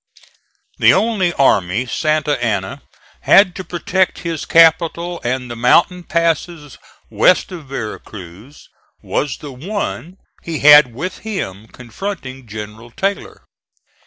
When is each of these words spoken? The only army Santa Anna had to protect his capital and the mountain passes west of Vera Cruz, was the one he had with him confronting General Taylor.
The 0.79 0.95
only 0.95 1.31
army 1.33 1.85
Santa 1.85 2.43
Anna 2.43 2.81
had 3.19 3.53
to 3.55 3.63
protect 3.63 4.17
his 4.25 4.45
capital 4.45 5.21
and 5.23 5.45
the 5.51 5.55
mountain 5.55 6.01
passes 6.05 6.79
west 7.11 7.51
of 7.51 7.65
Vera 7.67 7.99
Cruz, 7.99 8.67
was 9.03 9.37
the 9.37 9.53
one 9.53 10.17
he 10.41 10.57
had 10.57 10.91
with 10.91 11.19
him 11.19 11.67
confronting 11.67 12.47
General 12.47 12.89
Taylor. 12.89 13.43